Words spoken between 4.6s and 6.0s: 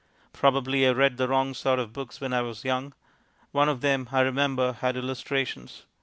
had illustrations.